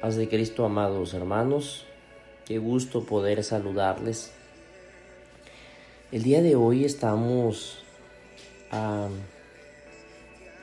Paz 0.00 0.14
de 0.14 0.28
Cristo, 0.28 0.64
amados 0.64 1.12
hermanos, 1.12 1.84
qué 2.46 2.58
gusto 2.58 3.02
poder 3.02 3.42
saludarles. 3.42 4.32
El 6.12 6.22
día 6.22 6.40
de 6.40 6.54
hoy 6.54 6.84
estamos 6.84 7.82
a 8.70 9.08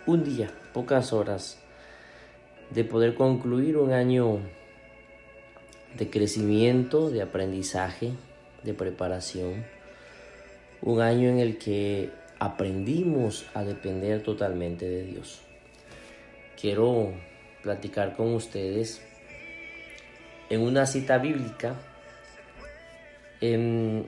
un 0.06 0.24
día, 0.24 0.54
pocas 0.74 1.12
horas, 1.12 1.60
de 2.70 2.86
poder 2.86 3.16
concluir 3.16 3.76
un 3.76 3.92
año 3.92 4.40
de 5.98 6.10
crecimiento, 6.10 7.10
de 7.10 7.22
aprendizaje, 7.22 8.14
de 8.64 8.74
preparación. 8.74 9.66
Un 10.82 11.02
año 11.02 11.28
en 11.28 11.40
el 11.40 11.58
que 11.58 12.10
aprendimos 12.40 13.48
a 13.54 13.66
depender 13.66 14.24
totalmente 14.24 14.88
de 14.88 15.04
Dios. 15.04 15.42
Quiero 16.58 17.12
platicar 17.64 18.16
con 18.16 18.34
ustedes 18.34 19.02
en 20.50 20.62
una 20.62 20.86
cita 20.86 21.18
bíblica 21.18 21.76
en 23.42 24.08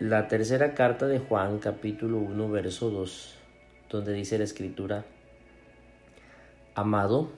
la 0.00 0.28
tercera 0.28 0.74
carta 0.74 1.06
de 1.06 1.18
Juan 1.18 1.58
capítulo 1.58 2.18
1 2.18 2.50
verso 2.50 2.90
2 2.90 3.34
donde 3.90 4.12
dice 4.12 4.38
la 4.38 4.44
escritura 4.44 5.04
Amado, 6.74 7.30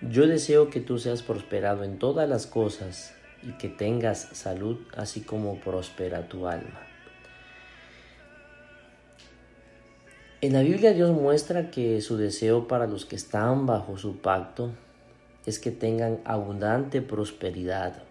yo 0.00 0.26
deseo 0.26 0.70
que 0.70 0.80
tú 0.80 0.98
seas 0.98 1.22
prosperado 1.22 1.84
en 1.84 1.98
todas 1.98 2.26
las 2.26 2.46
cosas 2.46 3.14
y 3.42 3.52
que 3.58 3.68
tengas 3.68 4.20
salud 4.32 4.78
así 4.96 5.20
como 5.20 5.60
prospera 5.60 6.26
tu 6.26 6.46
alma. 6.46 6.80
En 10.40 10.54
la 10.54 10.62
Biblia 10.62 10.94
Dios 10.94 11.10
muestra 11.10 11.70
que 11.70 12.00
su 12.00 12.16
deseo 12.16 12.66
para 12.66 12.86
los 12.86 13.04
que 13.04 13.16
están 13.16 13.66
bajo 13.66 13.98
su 13.98 14.16
pacto 14.16 14.70
es 15.46 15.58
que 15.58 15.70
tengan 15.70 16.20
abundante 16.24 17.02
prosperidad. 17.02 18.02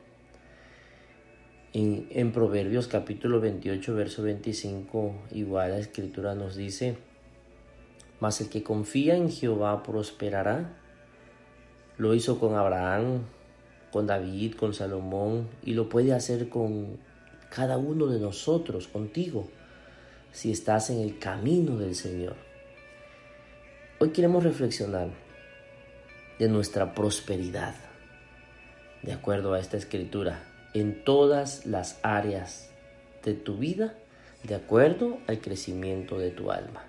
En, 1.72 2.32
Proverbios 2.32 2.88
capítulo 2.88 3.40
28, 3.40 3.94
verso 3.94 4.24
25, 4.24 5.14
igual 5.32 5.72
la 5.72 5.78
escritura 5.78 6.34
nos 6.34 6.56
dice, 6.56 6.98
mas 8.20 8.42
el 8.42 8.50
que 8.50 8.64
confía 8.64 9.16
en 9.16 9.30
Jehová 9.30 9.84
prosperará. 9.84 10.76
Lo 11.98 12.16
hizo 12.16 12.40
con 12.40 12.56
Abraham, 12.56 13.22
con 13.92 14.08
David, 14.08 14.56
con 14.56 14.74
Salomón, 14.74 15.48
y 15.64 15.74
lo 15.74 15.90
puede 15.90 16.14
hacer 16.14 16.50
con 16.50 16.98
cada 17.50 17.78
uno 17.78 18.08
de 18.08 18.20
nosotros, 18.20 18.88
contigo, 18.88 19.48
si 20.32 20.52
estás 20.52 20.90
en 20.90 21.02
el 21.02 21.20
camino 21.20 21.78
del 21.78 21.94
Señor. 21.94 22.36
Hoy 24.00 24.10
queremos 24.10 24.44
reflexionar 24.44 25.10
de 26.40 26.48
nuestra 26.48 26.96
prosperidad, 26.96 27.76
de 29.04 29.14
acuerdo 29.14 29.54
a 29.54 29.60
esta 29.60 29.78
escritura, 29.78 30.44
en 30.74 31.04
todas 31.04 31.66
las 31.66 32.00
áreas 32.02 32.70
de 33.24 33.34
tu 33.34 33.58
vida, 33.58 33.94
de 34.44 34.56
acuerdo 34.56 35.20
al 35.28 35.40
crecimiento 35.40 36.18
de 36.18 36.32
tu 36.32 36.52
alma. 36.52 36.86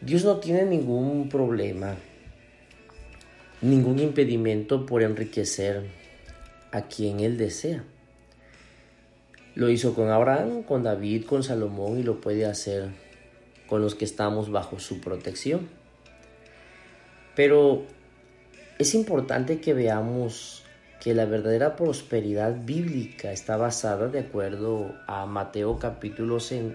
Dios 0.00 0.24
no 0.24 0.38
tiene 0.38 0.64
ningún 0.64 1.28
problema, 1.28 1.94
ningún 3.60 3.98
impedimento 3.98 4.86
por 4.86 5.02
enriquecer 5.02 5.82
a 6.72 6.82
quien 6.82 7.20
Él 7.20 7.36
desea. 7.36 7.84
Lo 9.54 9.68
hizo 9.68 9.94
con 9.94 10.08
Abraham, 10.08 10.62
con 10.62 10.82
David, 10.82 11.26
con 11.26 11.42
Salomón 11.42 11.98
y 11.98 12.02
lo 12.02 12.20
puede 12.20 12.46
hacer 12.46 12.88
con 13.66 13.82
los 13.82 13.94
que 13.94 14.06
estamos 14.06 14.50
bajo 14.50 14.78
su 14.78 15.00
protección. 15.00 15.79
Pero 17.34 17.84
es 18.78 18.94
importante 18.94 19.60
que 19.60 19.74
veamos 19.74 20.64
que 21.00 21.14
la 21.14 21.24
verdadera 21.24 21.76
prosperidad 21.76 22.54
bíblica 22.64 23.32
está 23.32 23.56
basada 23.56 24.08
de 24.08 24.20
acuerdo 24.20 24.94
a 25.06 25.24
Mateo 25.26 25.78
capítulo 25.78 26.40
6, 26.40 26.74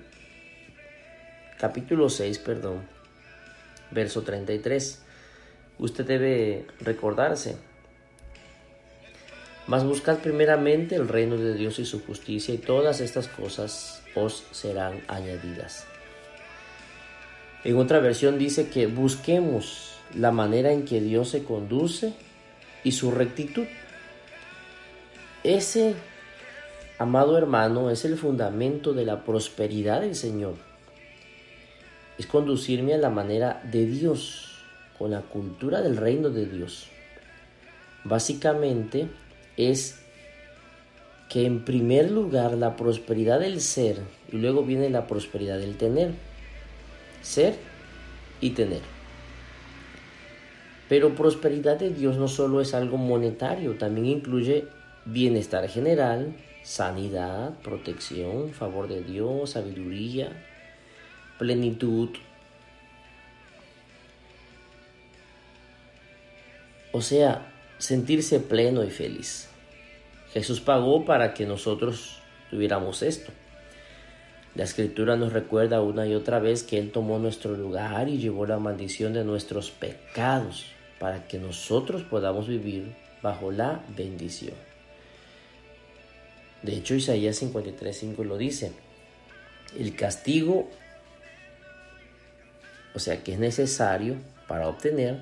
capítulo 1.59 2.09
6 2.09 2.39
perdón, 2.39 2.87
verso 3.91 4.23
33. 4.23 5.03
Usted 5.77 6.05
debe 6.05 6.65
recordarse. 6.79 7.57
Mas 9.67 9.83
buscad 9.83 10.19
primeramente 10.19 10.95
el 10.95 11.07
reino 11.07 11.37
de 11.37 11.55
Dios 11.55 11.79
y 11.79 11.85
su 11.85 12.03
justicia 12.05 12.53
y 12.53 12.59
todas 12.59 13.01
estas 13.01 13.27
cosas 13.27 14.03
os 14.13 14.45
serán 14.51 15.01
añadidas. 15.07 15.87
En 17.65 17.77
otra 17.77 17.99
versión 17.99 18.37
dice 18.37 18.69
que 18.69 18.85
busquemos 18.85 19.95
la 20.13 20.31
manera 20.31 20.71
en 20.71 20.85
que 20.85 21.01
Dios 21.01 21.29
se 21.29 21.43
conduce 21.43 22.13
y 22.83 22.91
su 22.91 23.09
rectitud. 23.09 23.65
Ese, 25.43 25.95
amado 26.99 27.39
hermano, 27.39 27.89
es 27.89 28.05
el 28.05 28.17
fundamento 28.17 28.93
de 28.93 29.05
la 29.05 29.23
prosperidad 29.23 30.01
del 30.01 30.13
Señor. 30.13 30.53
Es 32.19 32.27
conducirme 32.27 32.93
a 32.93 32.99
la 32.99 33.09
manera 33.09 33.63
de 33.63 33.87
Dios, 33.87 34.59
con 34.99 35.09
la 35.09 35.21
cultura 35.21 35.81
del 35.81 35.97
reino 35.97 36.29
de 36.29 36.45
Dios. 36.45 36.85
Básicamente 38.03 39.07
es 39.57 39.99
que 41.29 41.47
en 41.47 41.65
primer 41.65 42.11
lugar 42.11 42.53
la 42.53 42.75
prosperidad 42.75 43.39
del 43.39 43.59
ser 43.59 43.97
y 44.31 44.37
luego 44.37 44.61
viene 44.61 44.91
la 44.91 45.07
prosperidad 45.07 45.57
del 45.57 45.77
tener 45.77 46.11
ser 47.25 47.55
y 48.39 48.51
tener. 48.51 48.81
Pero 50.87 51.15
prosperidad 51.15 51.79
de 51.79 51.89
Dios 51.89 52.17
no 52.17 52.27
solo 52.27 52.61
es 52.61 52.73
algo 52.73 52.97
monetario, 52.97 53.75
también 53.75 54.05
incluye 54.05 54.67
bienestar 55.05 55.67
general, 55.67 56.35
sanidad, 56.63 57.57
protección, 57.63 58.51
favor 58.51 58.87
de 58.87 59.01
Dios, 59.01 59.51
sabiduría, 59.51 60.31
plenitud. 61.39 62.09
O 66.91 67.01
sea, 67.01 67.51
sentirse 67.79 68.39
pleno 68.39 68.83
y 68.83 68.91
feliz. 68.91 69.49
Jesús 70.33 70.61
pagó 70.61 71.05
para 71.05 71.33
que 71.33 71.45
nosotros 71.47 72.21
tuviéramos 72.51 73.01
esto. 73.01 73.31
La 74.55 74.63
escritura 74.63 75.17
nos 75.17 75.33
recuerda 75.33 75.81
una 75.81 76.07
y 76.07 76.15
otra 76.15 76.39
vez 76.39 76.63
que 76.63 76.79
Él 76.79 76.91
tomó 76.91 77.19
nuestro 77.19 77.55
lugar 77.55 78.07
y 78.07 78.17
llevó 78.17 78.45
la 78.45 78.57
maldición 78.57 79.11
de 79.11 79.25
nuestros 79.25 79.69
pecados 79.69 80.65
para 80.97 81.27
que 81.27 81.37
nosotros 81.37 82.03
podamos 82.03 82.47
vivir 82.47 82.95
bajo 83.21 83.51
la 83.51 83.83
bendición. 83.97 84.55
De 86.63 86.77
hecho, 86.77 86.95
Isaías 86.95 87.43
53.5 87.43 88.23
lo 88.23 88.37
dice. 88.37 88.71
El 89.77 89.93
castigo, 89.93 90.69
o 92.93 92.99
sea 92.99 93.23
que 93.23 93.33
es 93.33 93.39
necesario 93.39 94.15
para 94.47 94.69
obtener 94.69 95.19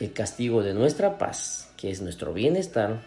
el 0.00 0.12
castigo 0.12 0.62
de 0.62 0.74
nuestra 0.74 1.16
paz, 1.16 1.72
que 1.78 1.90
es 1.90 2.02
nuestro 2.02 2.34
bienestar, 2.34 3.00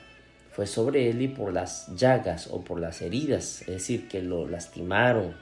fue 0.52 0.66
sobre 0.66 1.10
él 1.10 1.22
y 1.22 1.28
por 1.28 1.54
las 1.54 1.96
llagas 1.96 2.48
o 2.52 2.62
por 2.62 2.80
las 2.80 3.02
heridas, 3.02 3.62
es 3.62 3.68
decir, 3.68 4.08
que 4.08 4.22
lo 4.22 4.48
lastimaron 4.48 5.36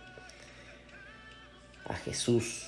a 1.86 1.95
Jesús. 1.95 2.68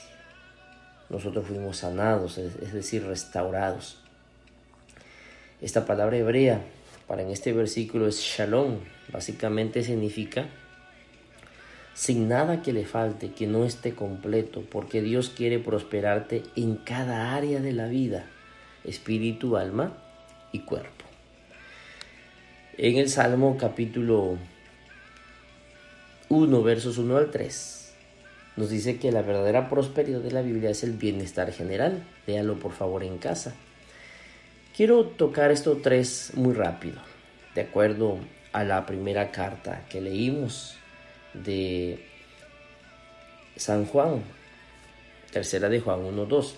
Nosotros 1.10 1.48
fuimos 1.48 1.78
sanados, 1.78 2.38
es 2.38 2.74
decir, 2.74 3.06
restaurados. 3.06 3.98
Esta 5.62 5.86
palabra 5.86 6.18
hebrea 6.18 6.62
para 7.08 7.24
en 7.24 7.30
este 7.30 7.52
versículo 7.52 8.08
es 8.08 8.20
shalom, 8.20 8.78
básicamente 9.12 9.84
significa 9.84 10.48
sin 11.96 12.30
nada 12.30 12.62
que 12.62 12.72
le 12.72 12.86
falte, 12.86 13.32
que 13.34 13.46
no 13.46 13.66
esté 13.66 13.94
completo, 13.94 14.64
porque 14.72 15.02
Dios 15.02 15.30
quiere 15.30 15.60
prosperarte 15.60 16.44
en 16.56 16.78
cada 16.78 17.36
área 17.36 17.60
de 17.60 17.74
la 17.74 17.88
vida, 17.88 18.26
espíritu, 18.86 19.58
alma 19.58 19.98
y 20.54 20.60
cuerpo 20.60 21.09
en 22.82 22.98
el 22.98 23.10
Salmo 23.10 23.58
capítulo 23.58 24.38
1, 26.30 26.64
versos 26.64 26.98
1 26.98 27.18
al 27.18 27.30
3, 27.30 27.94
nos 28.56 28.70
dice 28.70 28.98
que 28.98 29.12
la 29.12 29.22
verdadera 29.22 29.68
prosperidad 29.68 30.22
de 30.22 30.32
la 30.32 30.42
Biblia 30.42 30.70
es 30.70 30.84
el 30.86 30.94
bienestar 30.94 31.52
general. 31.52 32.06
Léalo 32.26 32.58
por 32.58 32.72
favor 32.72 33.04
en 33.04 33.18
casa. 33.18 33.54
Quiero 34.78 35.04
tocar 35.04 35.52
estos 35.52 35.82
tres 35.82 36.32
muy 36.36 36.54
rápido, 36.54 37.02
de 37.54 37.62
acuerdo 37.62 38.18
a 38.54 38.64
la 38.64 38.86
primera 38.86 39.30
carta 39.30 39.86
que 39.90 40.00
leímos 40.00 40.78
de 41.34 42.06
San 43.58 43.88
Juan, 43.88 44.24
tercera 45.32 45.68
de 45.68 45.82
Juan 45.82 46.00
1.2, 46.00 46.54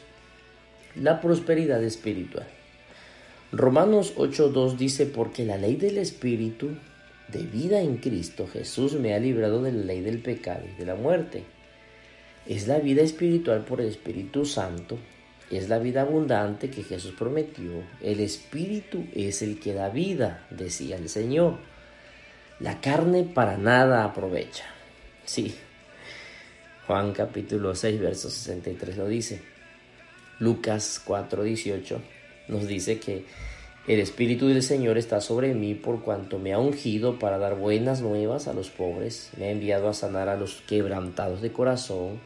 la 0.98 1.20
prosperidad 1.20 1.84
espiritual. 1.84 2.61
Romanos 3.52 4.14
8.2 4.16 4.78
dice, 4.78 5.06
porque 5.06 5.46
la 5.46 5.58
ley 5.58 5.76
del 5.76 5.98
Espíritu 5.98 6.70
de 7.28 7.44
vida 7.44 7.82
en 7.82 7.98
Cristo 7.98 8.48
Jesús 8.48 8.94
me 8.94 9.14
ha 9.14 9.20
librado 9.20 9.62
de 9.62 9.72
la 9.72 9.84
ley 9.84 10.02
del 10.02 10.20
pecado 10.20 10.64
y 10.74 10.78
de 10.80 10.86
la 10.86 10.96
muerte. 10.96 11.44
Es 12.46 12.68
la 12.68 12.80
vida 12.80 13.02
espiritual 13.02 13.64
por 13.66 13.82
el 13.82 13.88
Espíritu 13.88 14.46
Santo 14.46 14.98
es 15.52 15.68
la 15.68 15.80
vida 15.80 16.02
abundante 16.02 16.70
que 16.70 16.84
Jesús 16.84 17.14
prometió. 17.18 17.84
El 18.02 18.22
Espíritu 18.22 19.06
es 19.14 19.42
el 19.42 19.60
que 19.60 19.74
da 19.74 19.90
vida, 19.90 20.48
decía 20.50 20.96
el 20.96 21.10
Señor. 21.10 21.58
La 22.62 22.80
carne 22.80 23.24
para 23.24 23.58
nada 23.58 24.06
aprovecha. 24.06 24.64
Sí. 25.26 25.54
Juan 26.88 27.12
capítulo 27.12 27.76
6, 27.76 28.00
verso 28.00 28.30
63 28.30 28.98
lo 28.98 29.08
dice. 29.08 29.42
Lucas 30.40 31.02
4, 31.04 31.44
18 31.44 32.02
nos 32.52 32.68
dice 32.68 33.00
que 33.00 33.26
el 33.88 34.00
Espíritu 34.00 34.48
del 34.48 34.62
Señor 34.62 35.00
está 35.00 35.22
sobre 35.22 35.56
mí 35.56 35.74
por 35.74 36.04
cuanto 36.04 36.38
me 36.38 36.54
ha 36.54 36.60
ungido 36.60 37.18
para 37.18 37.40
dar 37.40 37.56
buenas 37.56 38.02
nuevas 38.02 38.48
a 38.48 38.54
los 38.54 38.70
pobres, 38.70 39.32
me 39.38 39.46
ha 39.46 39.52
enviado 39.52 39.90
a 39.90 39.96
sanar 39.96 40.30
a 40.30 40.36
los 40.36 40.62
quebrantados 40.68 41.42
de 41.42 41.52
corazón, 41.52 42.20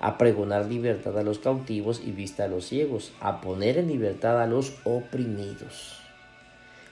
a 0.00 0.18
pregonar 0.18 0.66
libertad 0.66 1.18
a 1.18 1.22
los 1.22 1.38
cautivos 1.38 2.02
y 2.04 2.10
vista 2.10 2.44
a 2.44 2.48
los 2.48 2.66
ciegos, 2.66 3.12
a 3.20 3.40
poner 3.40 3.78
en 3.78 3.88
libertad 3.88 4.42
a 4.42 4.46
los 4.46 4.74
oprimidos. 4.84 5.98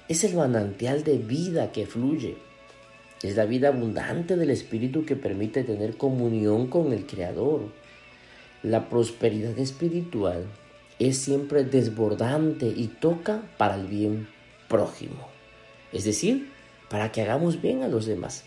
Es 0.09 0.25
el 0.25 0.35
manantial 0.35 1.05
de 1.05 1.19
vida 1.19 1.73
que 1.73 1.85
fluye. 1.85 2.37
Es 3.23 3.37
la 3.37 3.45
vida 3.45 3.69
abundante 3.69 4.37
del 4.37 4.51
Espíritu 4.51 5.05
que 5.05 5.17
permite 5.17 5.63
tener 5.63 5.97
comunión 5.97 6.69
con 6.69 6.93
el 6.93 7.07
Creador. 7.07 7.63
La 8.63 8.89
prosperidad 8.89 9.59
espiritual 9.59 10.47
es 10.99 11.19
siempre 11.19 11.65
desbordante 11.65 12.67
y 12.67 12.89
toca 12.89 13.43
para 13.59 13.75
el 13.77 13.87
bien 13.87 14.29
prójimo. 14.69 15.29
Es 15.93 16.05
decir, 16.05 16.53
para 16.89 17.13
que 17.13 17.23
hagamos 17.23 17.61
bien 17.61 17.83
a 17.83 17.89
los 17.89 18.07
demás. 18.07 18.45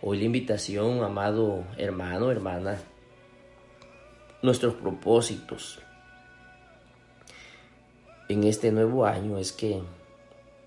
Hoy 0.00 0.18
la 0.18 0.24
invitación, 0.24 1.02
amado 1.02 1.64
hermano, 1.76 2.30
hermana, 2.30 2.78
nuestros 4.42 4.74
propósitos 4.74 5.80
en 8.28 8.44
este 8.44 8.70
nuevo 8.72 9.06
año 9.06 9.38
es 9.38 9.52
que 9.52 9.80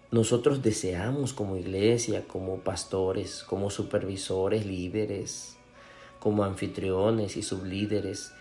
nosotros 0.09 0.61
deseamos 0.61 1.31
como 1.31 1.55
iglesia, 1.55 2.27
como 2.27 2.57
pastores, 2.57 3.43
como 3.43 3.69
supervisores, 3.69 4.65
líderes, 4.65 5.55
como 6.19 6.43
anfitriones 6.43 7.37
y 7.37 7.43
sublíderes, 7.43 8.33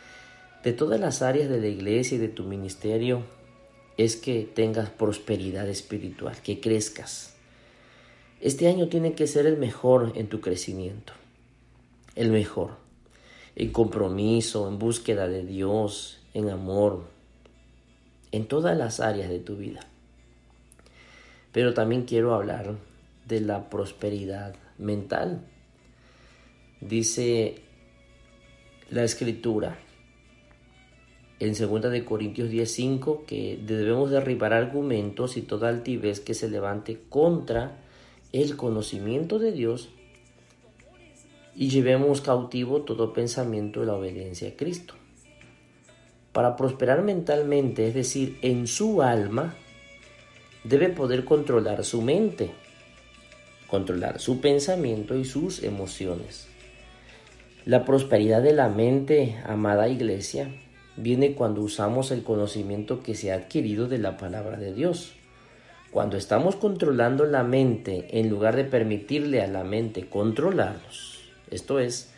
de 0.63 0.73
todas 0.73 1.01
las 1.01 1.23
áreas 1.23 1.49
de 1.49 1.61
la 1.61 1.69
iglesia 1.69 2.17
y 2.17 2.19
de 2.19 2.29
tu 2.29 2.45
ministerio 2.45 3.23
es 3.97 4.17
que 4.17 4.43
tengas 4.43 4.91
prosperidad 4.91 5.69
espiritual, 5.69 6.37
que 6.43 6.61
crezcas. 6.61 7.35
Este 8.41 8.69
año 8.69 8.89
tiene 8.89 9.15
que 9.15 9.27
ser 9.27 9.47
el 9.47 9.59
mejor 9.59 10.13
en 10.15 10.29
tu 10.29 10.41
crecimiento, 10.41 11.13
el 12.15 12.31
mejor, 12.31 12.77
en 13.57 13.71
compromiso, 13.71 14.69
en 14.69 14.79
búsqueda 14.79 15.29
de 15.29 15.45
Dios, 15.45 16.21
en 16.33 16.49
amor, 16.49 17.05
en 18.33 18.47
todas 18.47 18.77
las 18.77 19.01
áreas 19.01 19.29
de 19.29 19.41
tu 19.41 19.57
vida. 19.57 19.81
Pero 21.53 21.75
también 21.75 22.05
quiero 22.05 22.35
hablar 22.35 22.77
de 23.27 23.41
la 23.41 23.69
prosperidad 23.69 24.55
mental. 24.79 25.43
Dice 26.81 27.57
la 28.89 29.05
escritura, 29.05 29.79
en 31.41 31.55
2 31.55 31.91
de 31.91 32.05
Corintios 32.05 32.51
10:5 32.51 33.25
que 33.27 33.59
debemos 33.67 34.11
derribar 34.11 34.53
argumentos 34.53 35.39
y 35.39 35.43
toda 35.43 35.71
altivez 35.71 36.21
que 36.21 36.35
se 36.35 36.51
levante 36.51 37.01
contra 37.09 37.79
el 38.33 38.57
conocimiento 38.57 39.39
de 39.39 39.53
Dios 39.53 39.89
y 41.57 41.71
llevemos 41.71 42.21
cautivo 42.21 42.83
todo 42.83 43.15
pensamiento 43.15 43.81
de 43.81 43.87
la 43.87 43.95
obediencia 43.95 44.51
a 44.51 44.53
Cristo. 44.53 44.95
Para 46.33 46.57
prosperar 46.57 47.03
mentalmente, 47.03 47.89
es 47.89 47.95
decir, 47.95 48.39
en 48.43 48.67
su 48.67 49.03
alma, 49.03 49.57
debe 50.63 50.91
poder 50.91 51.25
controlar 51.25 51.85
su 51.85 52.03
mente, 52.03 52.51
controlar 53.67 54.21
su 54.21 54.41
pensamiento 54.41 55.17
y 55.17 55.25
sus 55.25 55.63
emociones. 55.63 56.49
La 57.65 57.85
prosperidad 57.85 58.43
de 58.43 58.53
la 58.53 58.69
mente, 58.69 59.37
amada 59.45 59.89
iglesia, 59.89 60.51
viene 61.01 61.35
cuando 61.35 61.63
usamos 61.63 62.11
el 62.11 62.23
conocimiento 62.23 63.03
que 63.03 63.15
se 63.15 63.33
ha 63.33 63.37
adquirido 63.37 63.89
de 63.89 63.99
la 63.99 64.17
palabra 64.17 64.59
de 64.59 64.75
Dios. 64.75 65.13
Cuando 65.91 66.17
estamos 66.17 66.57
controlando 66.57 67.25
la 67.25 67.43
mente 67.43 68.21
en 68.21 68.29
lugar 68.29 68.57
de 68.57 68.65
permitirle 68.65 69.43
a 69.43 69.49
la 69.49 69.65
mente 69.65 70.07
controlarnos. 70.07 71.19
Esto 71.51 71.81
es, 71.81 72.11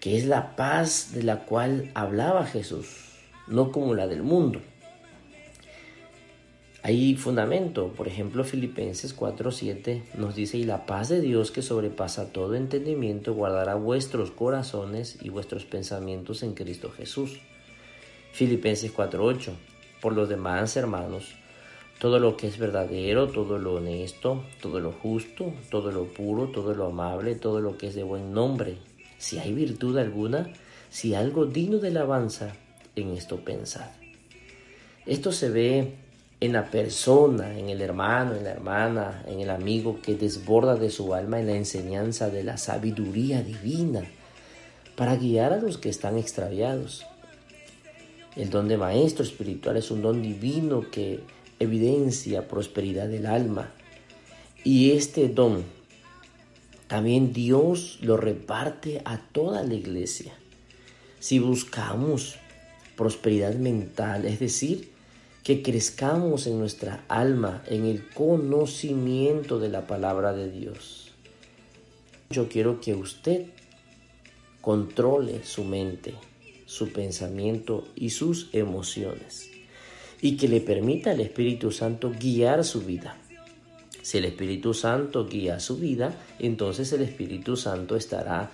que 0.00 0.16
es 0.16 0.26
la 0.26 0.56
paz 0.56 1.12
de 1.14 1.22
la 1.22 1.44
cual 1.44 1.90
hablaba 1.94 2.44
Jesús, 2.44 2.88
no 3.46 3.72
como 3.72 3.94
la 3.94 4.06
del 4.06 4.22
mundo. 4.22 4.60
Hay 6.82 7.14
fundamento, 7.16 7.88
por 7.88 8.08
ejemplo 8.08 8.42
Filipenses 8.42 9.14
4:7 9.14 10.02
nos 10.16 10.34
dice, 10.34 10.56
y 10.56 10.64
la 10.64 10.86
paz 10.86 11.10
de 11.10 11.20
Dios 11.20 11.50
que 11.50 11.60
sobrepasa 11.60 12.32
todo 12.32 12.54
entendimiento 12.54 13.34
guardará 13.34 13.74
vuestros 13.74 14.30
corazones 14.30 15.18
y 15.20 15.28
vuestros 15.28 15.66
pensamientos 15.66 16.42
en 16.42 16.54
Cristo 16.54 16.90
Jesús. 16.90 17.40
Filipenses 18.32 18.92
4:8. 18.92 19.52
Por 20.00 20.14
los 20.14 20.28
demás, 20.28 20.76
hermanos, 20.76 21.34
todo 21.98 22.18
lo 22.18 22.36
que 22.36 22.46
es 22.46 22.58
verdadero, 22.58 23.28
todo 23.28 23.58
lo 23.58 23.74
honesto, 23.74 24.44
todo 24.62 24.80
lo 24.80 24.92
justo, 24.92 25.52
todo 25.70 25.92
lo 25.92 26.06
puro, 26.06 26.48
todo 26.48 26.74
lo 26.74 26.86
amable, 26.86 27.34
todo 27.34 27.60
lo 27.60 27.76
que 27.76 27.88
es 27.88 27.94
de 27.94 28.02
buen 28.02 28.32
nombre, 28.32 28.78
si 29.18 29.38
hay 29.38 29.52
virtud 29.52 29.98
alguna, 29.98 30.50
si 30.88 31.14
algo 31.14 31.44
digno 31.44 31.78
de 31.78 31.88
alabanza, 31.88 32.54
en 32.96 33.10
esto 33.10 33.44
pensad. 33.44 33.90
Esto 35.06 35.32
se 35.32 35.50
ve 35.50 35.94
en 36.40 36.52
la 36.54 36.70
persona, 36.70 37.58
en 37.58 37.68
el 37.68 37.82
hermano, 37.82 38.34
en 38.34 38.44
la 38.44 38.50
hermana, 38.50 39.22
en 39.26 39.40
el 39.40 39.50
amigo 39.50 40.00
que 40.00 40.14
desborda 40.14 40.76
de 40.76 40.90
su 40.90 41.14
alma 41.14 41.38
en 41.38 41.46
la 41.46 41.56
enseñanza 41.56 42.30
de 42.30 42.44
la 42.44 42.56
sabiduría 42.56 43.42
divina 43.42 44.02
para 44.96 45.16
guiar 45.16 45.52
a 45.52 45.58
los 45.58 45.76
que 45.76 45.90
están 45.90 46.16
extraviados. 46.16 47.06
El 48.36 48.50
don 48.50 48.68
de 48.68 48.76
maestro 48.76 49.24
espiritual 49.24 49.76
es 49.76 49.90
un 49.90 50.02
don 50.02 50.22
divino 50.22 50.90
que 50.90 51.20
evidencia 51.58 52.48
prosperidad 52.48 53.08
del 53.08 53.26
alma. 53.26 53.72
Y 54.64 54.92
este 54.92 55.28
don 55.28 55.64
también 56.86 57.32
Dios 57.32 57.98
lo 58.02 58.16
reparte 58.16 59.00
a 59.04 59.18
toda 59.18 59.62
la 59.62 59.74
iglesia. 59.74 60.32
Si 61.18 61.38
buscamos 61.38 62.36
prosperidad 62.96 63.54
mental, 63.54 64.26
es 64.26 64.40
decir, 64.40 64.90
que 65.44 65.62
crezcamos 65.62 66.46
en 66.46 66.58
nuestra 66.58 67.04
alma 67.08 67.62
en 67.66 67.86
el 67.86 68.08
conocimiento 68.10 69.58
de 69.58 69.68
la 69.68 69.86
palabra 69.86 70.32
de 70.32 70.50
Dios. 70.50 71.12
Yo 72.30 72.48
quiero 72.48 72.80
que 72.80 72.94
usted 72.94 73.46
controle 74.60 75.44
su 75.44 75.64
mente, 75.64 76.14
su 76.70 76.92
pensamiento 76.92 77.88
y 77.96 78.10
sus 78.10 78.48
emociones 78.52 79.50
y 80.22 80.36
que 80.36 80.46
le 80.46 80.60
permita 80.60 81.10
al 81.10 81.20
Espíritu 81.20 81.72
Santo 81.72 82.12
guiar 82.16 82.64
su 82.64 82.82
vida. 82.82 83.16
Si 84.02 84.18
el 84.18 84.24
Espíritu 84.26 84.72
Santo 84.72 85.26
guía 85.26 85.58
su 85.58 85.78
vida, 85.78 86.14
entonces 86.38 86.92
el 86.92 87.02
Espíritu 87.02 87.56
Santo 87.56 87.96
estará 87.96 88.52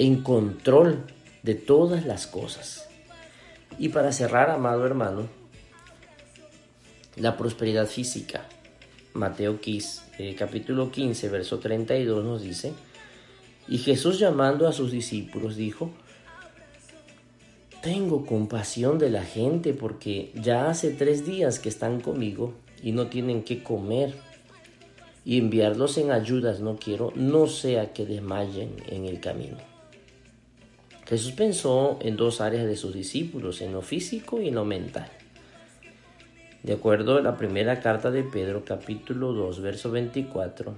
en 0.00 0.24
control 0.24 1.04
de 1.44 1.54
todas 1.54 2.06
las 2.06 2.26
cosas. 2.26 2.88
Y 3.78 3.90
para 3.90 4.10
cerrar, 4.10 4.50
amado 4.50 4.84
hermano, 4.84 5.28
la 7.14 7.36
prosperidad 7.36 7.86
física. 7.86 8.48
Mateo 9.14 9.60
15, 9.60 10.00
eh, 10.18 10.34
capítulo 10.36 10.90
15, 10.90 11.28
verso 11.28 11.60
32 11.60 12.24
nos 12.24 12.42
dice, 12.42 12.72
y 13.68 13.78
Jesús 13.78 14.18
llamando 14.18 14.66
a 14.66 14.72
sus 14.72 14.90
discípulos 14.90 15.54
dijo, 15.54 15.92
tengo 17.82 18.24
compasión 18.24 18.98
de 18.98 19.10
la 19.10 19.24
gente 19.24 19.74
porque 19.74 20.30
ya 20.34 20.70
hace 20.70 20.90
tres 20.90 21.26
días 21.26 21.58
que 21.58 21.68
están 21.68 22.00
conmigo 22.00 22.54
y 22.82 22.92
no 22.92 23.08
tienen 23.08 23.42
que 23.42 23.62
comer. 23.62 24.14
Y 25.24 25.38
enviarlos 25.38 25.98
en 25.98 26.10
ayudas 26.10 26.60
no 26.60 26.76
quiero, 26.76 27.12
no 27.14 27.46
sea 27.46 27.92
que 27.92 28.06
desmayen 28.06 28.74
en 28.88 29.04
el 29.04 29.20
camino. 29.20 29.56
Jesús 31.06 31.32
pensó 31.32 31.98
en 32.00 32.16
dos 32.16 32.40
áreas 32.40 32.66
de 32.66 32.76
sus 32.76 32.92
discípulos, 32.92 33.60
en 33.60 33.72
lo 33.72 33.82
físico 33.82 34.40
y 34.40 34.48
en 34.48 34.56
lo 34.56 34.64
mental. 34.64 35.08
De 36.64 36.72
acuerdo 36.72 37.18
a 37.18 37.22
la 37.22 37.36
primera 37.36 37.80
carta 37.80 38.10
de 38.10 38.24
Pedro, 38.24 38.64
capítulo 38.64 39.32
2, 39.32 39.60
verso 39.60 39.90
24, 39.90 40.74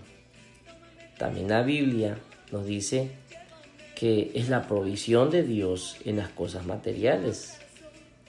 también 1.19 1.49
la 1.49 1.63
Biblia 1.63 2.19
nos 2.53 2.67
dice 2.67 3.13
que 3.95 4.33
es 4.35 4.49
la 4.49 4.67
provisión 4.67 5.31
de 5.31 5.43
Dios 5.43 5.97
en 6.05 6.17
las 6.17 6.29
cosas 6.31 6.67
materiales. 6.67 7.59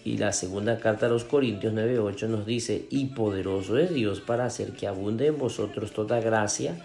Y 0.04 0.18
la 0.18 0.34
segunda 0.34 0.78
carta 0.80 1.08
a 1.08 1.10
los 1.10 1.24
Corintios 1.24 1.74
9:8 1.74 2.28
nos 2.28 2.46
dice, 2.46 2.86
y 2.92 3.06
poderoso 3.08 3.78
es 3.78 3.94
Dios 3.94 4.22
para 4.22 4.46
hacer 4.46 4.74
que 4.74 4.88
abunde 4.88 5.28
en 5.28 5.38
vosotros 5.38 5.92
toda 5.92 6.20
gracia, 6.20 6.78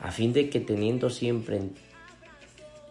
a 0.00 0.10
fin 0.10 0.32
de 0.32 0.50
que 0.50 0.60
teniendo 0.60 1.08
siempre 1.08 1.56
en, 1.56 1.74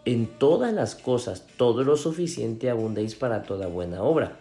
en 0.04 0.26
todas 0.26 0.72
las 0.72 0.96
cosas 0.96 1.46
todo 1.56 1.84
lo 1.84 1.96
suficiente 1.96 2.70
abundéis 2.70 3.14
para 3.14 3.42
toda 3.42 3.68
buena 3.68 4.02
obra. 4.02 4.38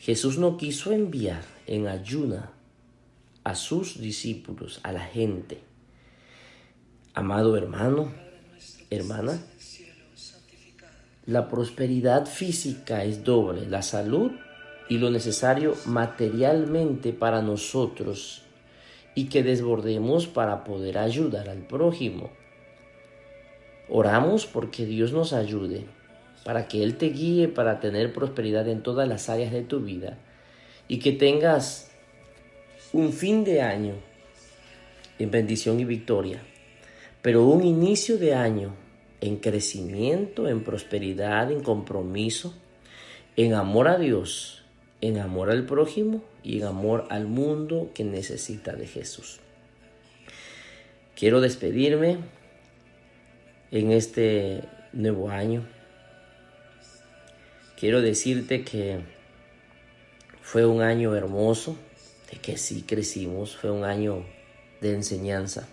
Jesús 0.00 0.38
no 0.38 0.56
quiso 0.56 0.92
enviar 0.92 1.42
en 1.66 1.86
ayuna 1.86 2.50
a 3.44 3.54
sus 3.54 4.00
discípulos, 4.00 4.80
a 4.82 4.92
la 4.92 5.00
gente. 5.00 5.60
Amado 7.14 7.56
hermano, 7.56 8.10
hermana, 8.90 9.40
la 11.26 11.48
prosperidad 11.48 12.26
física 12.26 13.04
es 13.04 13.22
doble, 13.22 13.66
la 13.66 13.82
salud 13.82 14.32
y 14.88 14.98
lo 14.98 15.10
necesario 15.10 15.74
materialmente 15.84 17.12
para 17.12 17.42
nosotros 17.42 18.42
y 19.14 19.24
que 19.26 19.42
desbordemos 19.42 20.26
para 20.26 20.64
poder 20.64 20.96
ayudar 20.96 21.48
al 21.48 21.66
prójimo. 21.66 22.30
Oramos 23.90 24.46
porque 24.46 24.86
Dios 24.86 25.12
nos 25.12 25.32
ayude, 25.32 25.84
para 26.44 26.68
que 26.68 26.82
Él 26.82 26.96
te 26.96 27.10
guíe 27.10 27.48
para 27.48 27.80
tener 27.80 28.12
prosperidad 28.12 28.68
en 28.68 28.82
todas 28.82 29.08
las 29.08 29.28
áreas 29.28 29.52
de 29.52 29.62
tu 29.62 29.80
vida 29.80 30.18
y 30.88 30.98
que 30.98 31.12
tengas 31.12 31.90
un 32.92 33.12
fin 33.12 33.44
de 33.44 33.60
año 33.60 33.94
en 35.18 35.30
bendición 35.30 35.80
y 35.80 35.84
victoria, 35.84 36.40
pero 37.22 37.44
un 37.44 37.64
inicio 37.64 38.18
de 38.18 38.34
año 38.34 38.74
en 39.20 39.36
crecimiento, 39.36 40.48
en 40.48 40.62
prosperidad, 40.62 41.50
en 41.50 41.62
compromiso, 41.62 42.54
en 43.36 43.54
amor 43.54 43.88
a 43.88 43.98
Dios, 43.98 44.62
en 45.00 45.18
amor 45.18 45.50
al 45.50 45.64
prójimo 45.64 46.22
y 46.42 46.58
en 46.58 46.66
amor 46.66 47.06
al 47.10 47.26
mundo 47.26 47.90
que 47.94 48.04
necesita 48.04 48.72
de 48.74 48.86
Jesús. 48.86 49.40
Quiero 51.16 51.40
despedirme 51.40 52.18
en 53.70 53.92
este 53.92 54.62
nuevo 54.92 55.30
año. 55.30 55.66
Quiero 57.78 58.00
decirte 58.00 58.64
que 58.64 59.00
fue 60.42 60.64
un 60.64 60.80
año 60.80 61.14
hermoso, 61.14 61.76
de 62.30 62.38
que 62.38 62.56
sí 62.56 62.82
crecimos, 62.82 63.56
fue 63.56 63.70
un 63.70 63.84
año 63.84 64.24
de 64.80 64.94
enseñanza. 64.94 65.68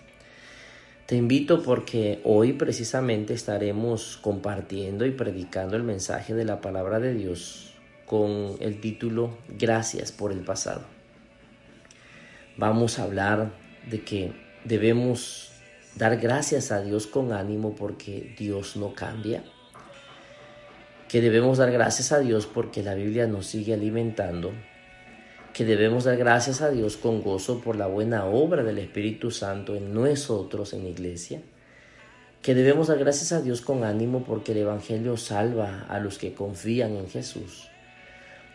Te 1.06 1.14
invito 1.14 1.62
porque 1.62 2.20
hoy 2.24 2.52
precisamente 2.54 3.32
estaremos 3.32 4.16
compartiendo 4.16 5.06
y 5.06 5.12
predicando 5.12 5.76
el 5.76 5.84
mensaje 5.84 6.34
de 6.34 6.44
la 6.44 6.60
palabra 6.60 6.98
de 6.98 7.14
Dios 7.14 7.74
con 8.06 8.56
el 8.58 8.80
título 8.80 9.38
Gracias 9.48 10.10
por 10.10 10.32
el 10.32 10.40
pasado. 10.40 10.82
Vamos 12.56 12.98
a 12.98 13.04
hablar 13.04 13.52
de 13.88 14.02
que 14.02 14.32
debemos 14.64 15.52
dar 15.94 16.16
gracias 16.16 16.72
a 16.72 16.82
Dios 16.82 17.06
con 17.06 17.32
ánimo 17.32 17.76
porque 17.76 18.34
Dios 18.36 18.76
no 18.76 18.92
cambia. 18.92 19.44
Que 21.08 21.20
debemos 21.20 21.58
dar 21.58 21.70
gracias 21.70 22.10
a 22.10 22.18
Dios 22.18 22.46
porque 22.46 22.82
la 22.82 22.94
Biblia 22.94 23.28
nos 23.28 23.46
sigue 23.46 23.74
alimentando. 23.74 24.50
Que 25.56 25.64
debemos 25.64 26.04
dar 26.04 26.18
gracias 26.18 26.60
a 26.60 26.68
Dios 26.68 26.98
con 26.98 27.22
gozo 27.22 27.62
por 27.62 27.76
la 27.76 27.86
buena 27.86 28.26
obra 28.26 28.62
del 28.62 28.76
Espíritu 28.76 29.30
Santo 29.30 29.74
en 29.74 29.94
nosotros, 29.94 30.74
en 30.74 30.82
la 30.82 30.90
iglesia. 30.90 31.40
Que 32.42 32.54
debemos 32.54 32.88
dar 32.88 32.98
gracias 32.98 33.32
a 33.32 33.40
Dios 33.40 33.62
con 33.62 33.82
ánimo 33.82 34.22
porque 34.22 34.52
el 34.52 34.58
Evangelio 34.58 35.16
salva 35.16 35.86
a 35.88 35.98
los 35.98 36.18
que 36.18 36.34
confían 36.34 36.96
en 36.96 37.08
Jesús. 37.08 37.70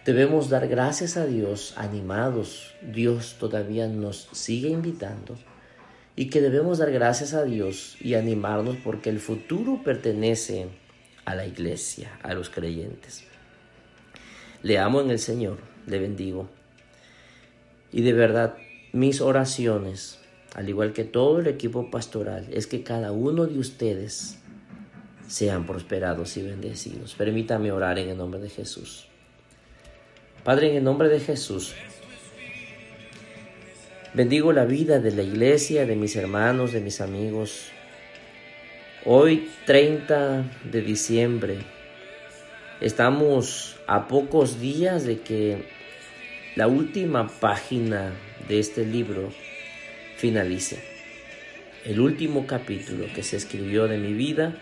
Debemos 0.06 0.52
dar 0.52 0.68
gracias 0.68 1.18
a 1.18 1.26
Dios 1.26 1.74
animados. 1.76 2.76
Dios 2.84 3.38
todavía 3.40 3.88
nos 3.88 4.30
sigue 4.34 4.70
invitando 4.70 5.40
y 6.16 6.30
que 6.30 6.40
debemos 6.40 6.78
dar 6.78 6.92
gracias 6.92 7.34
a 7.34 7.44
Dios 7.46 7.98
y 8.00 8.14
animarnos 8.14 8.76
porque 8.76 9.10
el 9.10 9.20
futuro 9.20 9.82
pertenece 9.84 10.68
a 11.26 11.34
la 11.34 11.48
iglesia, 11.48 12.20
a 12.22 12.36
los 12.36 12.52
creyentes. 12.52 13.24
Le 14.62 14.78
amo 14.78 15.02
en 15.02 15.10
el 15.10 15.18
Señor, 15.18 15.58
le 15.88 15.98
bendigo. 15.98 16.61
Y 17.92 18.02
de 18.02 18.14
verdad, 18.14 18.56
mis 18.94 19.22
oraciones, 19.22 20.20
al 20.54 20.70
igual 20.70 20.94
que 20.94 21.04
todo 21.04 21.40
el 21.40 21.48
equipo 21.48 21.90
pastoral, 21.92 22.48
es 22.52 22.68
que 22.68 22.84
cada 22.84 23.12
uno 23.12 23.46
de 23.46 23.60
ustedes 23.60 24.38
sean 25.28 25.66
prosperados 25.66 26.36
y 26.38 26.44
bendecidos. 26.44 27.16
Permítame 27.16 27.72
orar 27.72 28.00
en 28.00 28.10
el 28.10 28.18
nombre 28.18 28.40
de 28.40 28.50
Jesús. 28.50 29.08
Padre, 30.44 30.72
en 30.72 30.78
el 30.78 30.84
nombre 30.84 31.08
de 31.10 31.20
Jesús, 31.20 31.76
Bendigo 34.14 34.52
la 34.52 34.66
vida 34.66 35.00
de 35.00 35.12
la 35.12 35.24
iglesia, 35.24 35.86
de 35.86 35.96
mis 35.96 36.18
hermanos, 36.18 36.74
de 36.74 36.82
mis 36.82 37.00
amigos. 37.00 37.70
Hoy 39.06 39.50
30 39.66 40.52
de 40.70 40.82
diciembre 40.82 41.60
estamos 42.82 43.78
a 43.88 44.10
pocos 44.10 44.60
días 44.60 45.06
de 45.06 45.22
que 45.22 45.64
la 46.56 46.68
última 46.68 47.28
página 47.28 48.12
de 48.48 48.60
este 48.60 48.86
libro 48.86 49.32
finalice. 50.18 50.80
El 51.86 52.00
último 52.00 52.46
capítulo 52.46 53.08
que 53.14 53.24
se 53.24 53.38
escribió 53.38 53.88
de 53.88 53.98
mi 53.98 54.14
vida. 54.14 54.56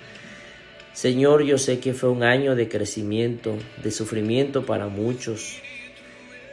Señor, 0.93 1.43
yo 1.43 1.57
sé 1.57 1.79
que 1.79 1.93
fue 1.93 2.09
un 2.09 2.23
año 2.23 2.55
de 2.55 2.69
crecimiento, 2.69 3.57
de 3.83 3.91
sufrimiento 3.91 4.65
para 4.65 4.87
muchos, 4.87 5.57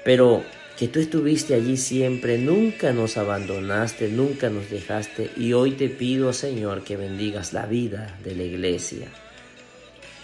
pero 0.05 0.43
que 0.79 0.89
tú 0.89 1.01
estuviste 1.01 1.55
allí 1.55 1.77
siempre, 1.77 2.39
nunca 2.39 2.93
nos 2.93 3.17
abandonaste, 3.17 4.09
nunca 4.09 4.51
nos 4.51 4.71
dejaste 4.71 5.31
y 5.37 5.53
hoy 5.53 5.73
te 5.73 5.89
pido, 5.89 6.33
Señor, 6.33 6.83
que 6.83 6.97
bendigas 6.97 7.53
la 7.53 7.67
vida 7.67 8.19
de 8.25 8.35
la 8.35 8.43
iglesia. 8.43 9.09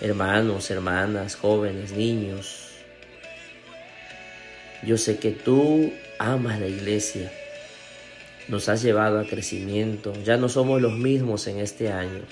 Hermanos, 0.01 0.71
hermanas, 0.71 1.37
jóvenes, 1.37 1.93
niños, 1.93 2.72
yo 4.83 4.99
sé 4.99 5.19
que 5.19 5.31
tú 5.31 5.93
amas 6.19 6.59
la 6.59 6.67
iglesia, 6.67 7.31
nos 8.49 8.69
has 8.69 8.83
llevado 8.83 9.21
a 9.21 9.27
crecimiento, 9.27 10.13
ya 10.25 10.37
no 10.37 10.49
somos 10.49 10.83
los 10.83 10.93
mismos 10.93 11.47
en 11.47 11.59
este 11.59 11.93
año, 11.93 12.23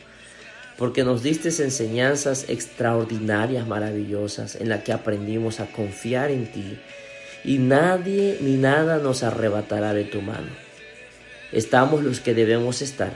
porque 0.76 1.04
nos 1.04 1.22
diste 1.22 1.48
enseñanzas 1.48 2.46
extraordinarias, 2.48 3.66
maravillosas, 3.66 4.56
en 4.56 4.68
las 4.68 4.82
que 4.82 4.92
aprendimos 4.92 5.60
a 5.60 5.66
confiar 5.66 6.30
en 6.30 6.50
ti 6.50 6.78
y 7.44 7.58
nadie 7.58 8.38
ni 8.40 8.56
nada 8.56 8.98
nos 8.98 9.22
arrebatará 9.22 9.94
de 9.94 10.04
tu 10.04 10.20
mano. 10.22 10.50
Estamos 11.52 12.02
los 12.02 12.20
que 12.20 12.34
debemos 12.34 12.82
estar, 12.82 13.12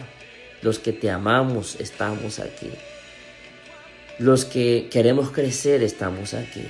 los 0.62 0.78
que 0.78 0.92
te 0.92 1.10
amamos 1.10 1.76
estamos 1.80 2.38
aquí, 2.38 2.70
los 4.18 4.44
que 4.44 4.88
queremos 4.90 5.30
crecer 5.30 5.82
estamos 5.82 6.34
aquí. 6.34 6.66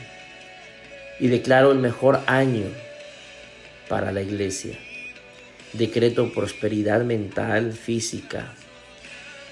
Y 1.25 1.29
declaro 1.29 1.73
el 1.73 1.79
mejor 1.79 2.21
año 2.27 2.67
para 3.89 4.13
la 4.13 4.21
iglesia. 4.21 4.77
Decreto 5.73 6.31
prosperidad 6.35 7.03
mental, 7.03 7.73
física, 7.73 8.53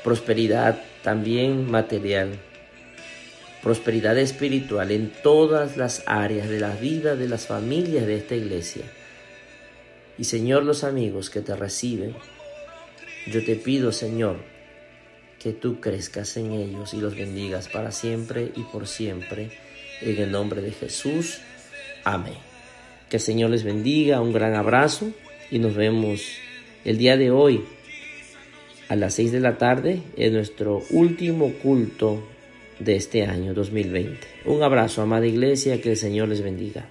prosperidad 0.05 0.83
también 1.03 1.71
material 1.71 2.39
prosperidad 3.63 4.19
espiritual 4.19 4.91
en 4.91 5.13
todas 5.23 5.77
las 5.77 6.03
áreas 6.07 6.49
de 6.49 6.59
la 6.59 6.75
vida 6.75 7.15
de 7.15 7.29
las 7.29 7.47
familias 7.47 8.07
de 8.07 8.17
esta 8.17 8.35
iglesia. 8.35 8.83
Y 10.19 10.25
Señor, 10.25 10.65
los 10.65 10.83
amigos 10.83 11.31
que 11.31 11.41
te 11.41 11.55
reciben, 11.55 12.15
yo 13.29 13.45
te 13.45 13.55
pido, 13.55 13.93
Señor, 13.93 14.39
que 15.39 15.53
tú 15.53 15.81
crezcas 15.81 16.37
en 16.37 16.53
ellos 16.53 16.93
y 16.93 17.01
los 17.01 17.17
bendigas 17.17 17.69
para 17.69 17.93
siempre 17.93 18.51
y 18.57 18.63
por 18.65 18.87
siempre. 18.87 19.51
En 20.01 20.21
el 20.21 20.33
nombre 20.33 20.61
de 20.61 20.73
Jesús. 20.73 21.39
Amén. 22.05 22.35
Que 23.09 23.17
el 23.17 23.23
Señor 23.23 23.51
les 23.51 23.65
bendiga, 23.65 24.21
un 24.21 24.33
gran 24.33 24.55
abrazo 24.55 25.13
y 25.51 25.59
nos 25.59 25.75
vemos 25.75 26.23
el 26.85 26.99
día 26.99 27.17
de 27.17 27.31
hoy 27.31 27.65
a 28.89 28.97
las 28.97 29.15
6 29.15 29.33
de 29.33 29.41
la 29.41 29.59
tarde 29.59 30.03
en 30.17 30.33
nuestro 30.33 30.83
último 30.91 31.53
culto 31.63 32.23
de 32.79 32.97
este 32.97 33.25
año 33.25 33.55
2020. 33.55 34.19
Un 34.47 34.63
abrazo, 34.63 35.03
amada 35.03 35.27
iglesia, 35.27 35.81
que 35.81 35.91
el 35.91 35.97
Señor 35.97 36.29
les 36.29 36.43
bendiga. 36.43 36.87